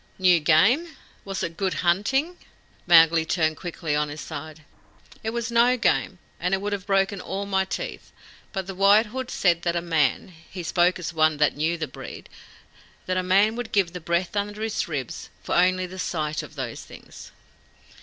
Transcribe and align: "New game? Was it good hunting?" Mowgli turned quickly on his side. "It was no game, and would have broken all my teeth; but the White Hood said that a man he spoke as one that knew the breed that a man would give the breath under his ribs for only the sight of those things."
"New 0.17 0.39
game? 0.39 0.97
Was 1.23 1.43
it 1.43 1.55
good 1.57 1.75
hunting?" 1.85 2.37
Mowgli 2.87 3.23
turned 3.23 3.55
quickly 3.57 3.95
on 3.95 4.09
his 4.09 4.19
side. 4.19 4.63
"It 5.23 5.29
was 5.29 5.51
no 5.51 5.77
game, 5.77 6.17
and 6.39 6.59
would 6.59 6.73
have 6.73 6.87
broken 6.87 7.21
all 7.21 7.45
my 7.45 7.65
teeth; 7.65 8.11
but 8.51 8.65
the 8.65 8.73
White 8.73 9.05
Hood 9.05 9.29
said 9.29 9.61
that 9.61 9.75
a 9.75 9.79
man 9.79 10.29
he 10.29 10.63
spoke 10.63 10.97
as 10.97 11.13
one 11.13 11.37
that 11.37 11.55
knew 11.55 11.77
the 11.77 11.87
breed 11.87 12.29
that 13.05 13.15
a 13.15 13.21
man 13.21 13.55
would 13.55 13.71
give 13.71 13.93
the 13.93 14.01
breath 14.01 14.35
under 14.35 14.63
his 14.63 14.87
ribs 14.87 15.29
for 15.43 15.53
only 15.53 15.85
the 15.85 15.99
sight 15.99 16.41
of 16.41 16.55
those 16.55 16.81
things." 16.83 17.31